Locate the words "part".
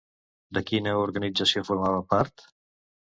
2.15-2.47